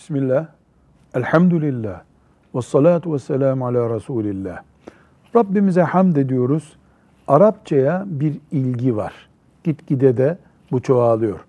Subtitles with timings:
[0.00, 0.46] Bismillah,
[1.14, 2.00] elhamdülillah,
[2.54, 4.62] ve salatu ve selamu ala Resulillah.
[5.36, 6.76] Rabbimize hamd ediyoruz.
[7.28, 9.28] Arapçaya bir ilgi var.
[9.64, 10.38] Gitgide de
[10.72, 11.40] bu çoğalıyor.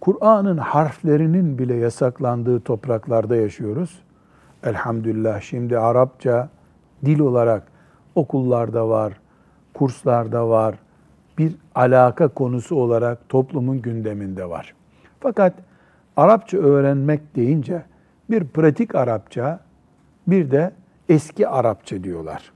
[0.00, 4.02] Kur'an'ın harflerinin bile yasaklandığı topraklarda yaşıyoruz.
[4.64, 6.48] Elhamdülillah şimdi Arapça
[7.04, 7.62] dil olarak
[8.14, 9.12] okullarda var,
[9.74, 10.74] kurslarda var,
[11.38, 14.74] bir alaka konusu olarak toplumun gündeminde var.
[15.20, 15.54] Fakat
[16.16, 17.89] Arapça öğrenmek deyince
[18.30, 19.60] bir pratik Arapça,
[20.26, 20.72] bir de
[21.08, 22.52] eski Arapça diyorlar.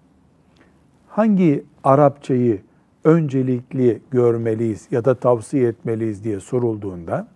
[1.08, 2.62] Hangi Arapçayı
[3.04, 7.28] öncelikli görmeliyiz ya da tavsiye etmeliyiz diye sorulduğunda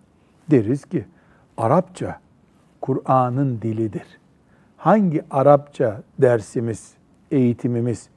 [0.51, 1.05] deriz ki
[1.57, 2.21] Arapça
[2.81, 4.07] Kur'an'ın dilidir.
[4.77, 6.95] Hangi Arapça dersimiz,
[7.31, 8.09] eğitimimiz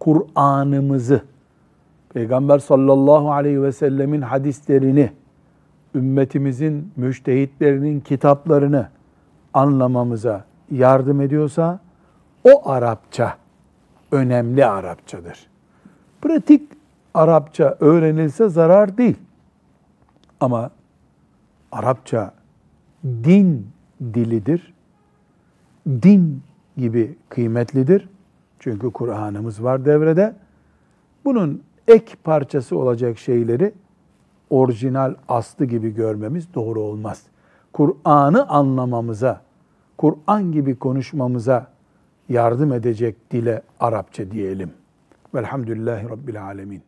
[0.00, 1.22] Kur'an'ımızı
[2.14, 5.12] Peygamber sallallahu aleyhi ve sellemin hadislerini,
[5.94, 8.88] ümmetimizin müştehitlerinin kitaplarını
[9.58, 11.80] anlamamıza yardım ediyorsa
[12.44, 13.36] o Arapça
[14.12, 15.46] önemli Arapçadır.
[16.22, 16.72] Pratik
[17.14, 19.16] Arapça öğrenilse zarar değil.
[20.40, 20.70] Ama
[21.72, 22.32] Arapça
[23.04, 23.66] din
[24.00, 24.74] dilidir.
[25.88, 26.42] Din
[26.76, 28.08] gibi kıymetlidir.
[28.58, 30.34] Çünkü Kur'an'ımız var devrede.
[31.24, 33.74] Bunun ek parçası olacak şeyleri
[34.50, 37.22] orijinal aslı gibi görmemiz doğru olmaz.
[37.72, 39.40] Kur'an'ı anlamamıza,
[39.98, 41.66] Kur'an gibi konuşmamıza
[42.28, 44.72] yardım edecek dile Arapça diyelim.
[45.34, 46.87] Velhamdülillahi Rabbil Alemin.